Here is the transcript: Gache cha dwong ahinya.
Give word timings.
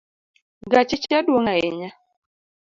Gache 0.71 0.97
cha 1.05 1.17
dwong 1.25 1.49
ahinya. 1.53 1.89